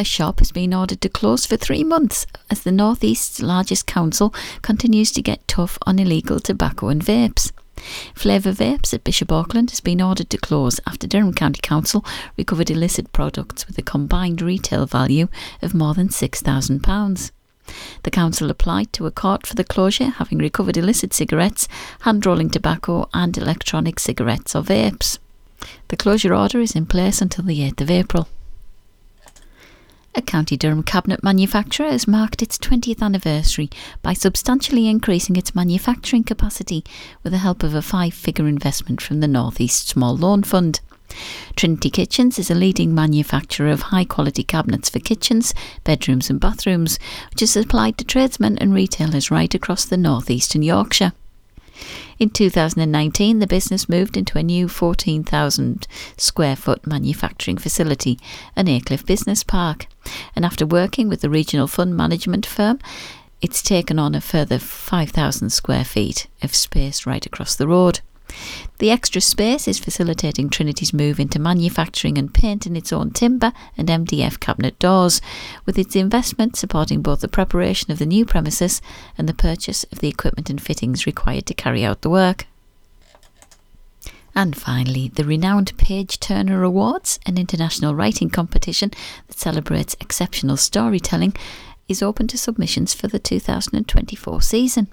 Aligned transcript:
A 0.00 0.04
shop 0.04 0.38
has 0.38 0.50
been 0.50 0.72
ordered 0.72 1.02
to 1.02 1.10
close 1.10 1.44
for 1.44 1.58
three 1.58 1.84
months 1.84 2.26
as 2.48 2.62
the 2.62 2.72
North 2.72 3.04
East's 3.04 3.42
largest 3.42 3.86
council 3.86 4.32
continues 4.62 5.12
to 5.12 5.20
get 5.20 5.46
tough 5.46 5.76
on 5.82 5.98
illegal 5.98 6.40
tobacco 6.40 6.88
and 6.88 7.04
vapes. 7.04 7.52
Flavour 8.14 8.52
Vapes 8.52 8.94
at 8.94 9.04
Bishop 9.04 9.30
Auckland 9.30 9.68
has 9.68 9.80
been 9.80 10.00
ordered 10.00 10.30
to 10.30 10.38
close 10.38 10.80
after 10.86 11.06
Durham 11.06 11.34
County 11.34 11.60
Council 11.60 12.02
recovered 12.38 12.70
illicit 12.70 13.12
products 13.12 13.66
with 13.66 13.76
a 13.76 13.82
combined 13.82 14.40
retail 14.40 14.86
value 14.86 15.28
of 15.60 15.74
more 15.74 15.92
than 15.92 16.08
£6,000. 16.08 17.30
The 18.02 18.10
council 18.10 18.48
applied 18.48 18.94
to 18.94 19.04
a 19.04 19.10
court 19.10 19.46
for 19.46 19.54
the 19.54 19.64
closure, 19.64 20.08
having 20.08 20.38
recovered 20.38 20.78
illicit 20.78 21.12
cigarettes, 21.12 21.68
hand 22.00 22.24
rolling 22.24 22.48
tobacco, 22.48 23.06
and 23.12 23.36
electronic 23.36 24.00
cigarettes 24.00 24.56
or 24.56 24.62
vapes. 24.62 25.18
The 25.88 25.98
closure 25.98 26.32
order 26.32 26.58
is 26.58 26.74
in 26.74 26.86
place 26.86 27.20
until 27.20 27.44
the 27.44 27.60
8th 27.60 27.82
of 27.82 27.90
April. 27.90 28.28
A 30.20 30.22
County 30.22 30.58
Durham 30.58 30.82
cabinet 30.82 31.24
manufacturer 31.24 31.90
has 31.90 32.06
marked 32.06 32.42
its 32.42 32.58
20th 32.58 33.00
anniversary 33.00 33.70
by 34.02 34.12
substantially 34.12 34.86
increasing 34.86 35.34
its 35.34 35.54
manufacturing 35.54 36.24
capacity 36.24 36.84
with 37.22 37.32
the 37.32 37.38
help 37.38 37.62
of 37.62 37.74
a 37.74 37.80
five 37.80 38.12
figure 38.12 38.46
investment 38.46 39.00
from 39.00 39.20
the 39.20 39.26
North 39.26 39.62
East 39.62 39.88
Small 39.88 40.14
Loan 40.14 40.42
Fund. 40.42 40.80
Trinity 41.56 41.88
Kitchens 41.88 42.38
is 42.38 42.50
a 42.50 42.54
leading 42.54 42.94
manufacturer 42.94 43.70
of 43.70 43.80
high 43.80 44.04
quality 44.04 44.44
cabinets 44.44 44.90
for 44.90 44.98
kitchens, 44.98 45.54
bedrooms, 45.84 46.28
and 46.28 46.38
bathrooms, 46.38 46.98
which 47.30 47.40
is 47.40 47.52
supplied 47.52 47.96
to 47.96 48.04
tradesmen 48.04 48.58
and 48.58 48.74
retailers 48.74 49.30
right 49.30 49.54
across 49.54 49.86
the 49.86 49.96
North 49.96 50.30
East 50.30 50.54
and 50.54 50.62
Yorkshire. 50.62 51.14
In 52.18 52.30
2019, 52.30 53.38
the 53.38 53.46
business 53.46 53.88
moved 53.88 54.16
into 54.16 54.38
a 54.38 54.42
new 54.42 54.68
14,000 54.68 55.86
square 56.16 56.56
foot 56.56 56.86
manufacturing 56.86 57.56
facility, 57.56 58.18
an 58.56 58.68
Aycliffe 58.68 59.06
Business 59.06 59.42
Park. 59.42 59.86
And 60.36 60.44
after 60.44 60.66
working 60.66 61.08
with 61.08 61.20
the 61.20 61.30
regional 61.30 61.66
fund 61.66 61.96
management 61.96 62.44
firm, 62.46 62.78
it's 63.40 63.62
taken 63.62 63.98
on 63.98 64.14
a 64.14 64.20
further 64.20 64.58
5,000 64.58 65.50
square 65.50 65.84
feet 65.84 66.26
of 66.42 66.54
space 66.54 67.06
right 67.06 67.24
across 67.24 67.56
the 67.56 67.68
road. 67.68 68.00
The 68.80 68.90
extra 68.90 69.20
space 69.20 69.68
is 69.68 69.78
facilitating 69.78 70.48
Trinity's 70.48 70.94
move 70.94 71.20
into 71.20 71.38
manufacturing 71.38 72.16
and 72.16 72.32
painting 72.32 72.76
its 72.76 72.94
own 72.94 73.10
timber 73.10 73.52
and 73.76 73.88
MDF 73.88 74.40
cabinet 74.40 74.78
doors, 74.78 75.20
with 75.66 75.78
its 75.78 75.94
investment 75.94 76.56
supporting 76.56 77.02
both 77.02 77.20
the 77.20 77.28
preparation 77.28 77.92
of 77.92 77.98
the 77.98 78.06
new 78.06 78.24
premises 78.24 78.80
and 79.18 79.28
the 79.28 79.34
purchase 79.34 79.84
of 79.92 79.98
the 79.98 80.08
equipment 80.08 80.48
and 80.48 80.62
fittings 80.62 81.04
required 81.04 81.44
to 81.44 81.52
carry 81.52 81.84
out 81.84 82.00
the 82.00 82.08
work. 82.08 82.46
And 84.34 84.56
finally, 84.56 85.08
the 85.08 85.24
renowned 85.24 85.76
Page 85.76 86.18
Turner 86.18 86.62
Awards, 86.62 87.20
an 87.26 87.36
international 87.36 87.94
writing 87.94 88.30
competition 88.30 88.92
that 89.26 89.38
celebrates 89.38 89.94
exceptional 90.00 90.56
storytelling, 90.56 91.34
is 91.86 92.02
open 92.02 92.28
to 92.28 92.38
submissions 92.38 92.94
for 92.94 93.08
the 93.08 93.18
2024 93.18 94.40
season. 94.40 94.88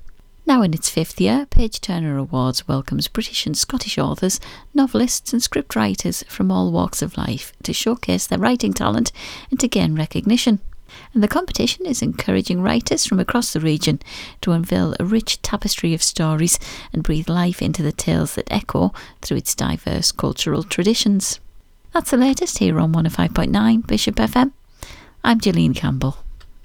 Now 0.47 0.61
in 0.61 0.73
its 0.73 0.89
fifth 0.89 1.19
year, 1.19 1.45
Page 1.45 1.81
Turner 1.81 2.17
Awards 2.17 2.69
welcomes 2.69 3.09
British 3.09 3.45
and 3.45 3.57
Scottish 3.57 3.97
authors, 3.97 4.39
novelists, 4.73 5.33
and 5.33 5.41
scriptwriters 5.41 6.25
from 6.27 6.53
all 6.53 6.71
walks 6.71 7.01
of 7.01 7.17
life 7.17 7.51
to 7.63 7.73
showcase 7.73 8.25
their 8.25 8.39
writing 8.39 8.71
talent 8.71 9.11
and 9.51 9.59
to 9.59 9.67
gain 9.67 9.93
recognition. 9.93 10.59
And 11.13 11.21
the 11.21 11.27
competition 11.27 11.85
is 11.85 12.01
encouraging 12.01 12.61
writers 12.61 13.05
from 13.05 13.19
across 13.19 13.51
the 13.51 13.59
region 13.59 13.99
to 14.39 14.53
unveil 14.53 14.95
a 14.97 15.03
rich 15.03 15.41
tapestry 15.41 15.93
of 15.93 16.01
stories 16.01 16.59
and 16.93 17.03
breathe 17.03 17.27
life 17.27 17.61
into 17.61 17.83
the 17.83 17.91
tales 17.91 18.35
that 18.35 18.49
echo 18.49 18.93
through 19.21 19.37
its 19.37 19.53
diverse 19.53 20.13
cultural 20.13 20.63
traditions. 20.63 21.41
That's 21.91 22.11
the 22.11 22.15
latest 22.15 22.59
here 22.59 22.79
on 22.79 22.93
105.9 22.93 23.85
Bishop 23.85 24.15
FM. 24.15 24.53
I'm 25.25 25.41
Gillian 25.41 25.73
Campbell. 25.73 26.19